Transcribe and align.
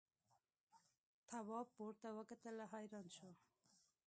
تواب 1.29 1.67
پورته 1.75 2.07
وکتل 2.17 2.55
او 2.63 2.67
حیران 2.73 3.05
شو. 3.15 3.29